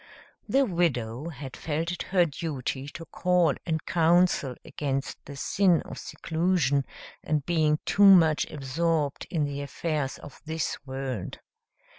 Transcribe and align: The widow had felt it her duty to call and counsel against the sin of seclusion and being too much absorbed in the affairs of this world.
The 0.49 0.65
widow 0.65 1.29
had 1.29 1.55
felt 1.55 1.91
it 1.91 2.01
her 2.09 2.25
duty 2.25 2.87
to 2.87 3.05
call 3.05 3.53
and 3.67 3.85
counsel 3.85 4.55
against 4.65 5.23
the 5.25 5.35
sin 5.35 5.83
of 5.83 5.99
seclusion 5.99 6.85
and 7.23 7.45
being 7.45 7.77
too 7.85 8.05
much 8.05 8.49
absorbed 8.49 9.27
in 9.29 9.43
the 9.45 9.61
affairs 9.61 10.17
of 10.17 10.41
this 10.43 10.75
world. 10.87 11.37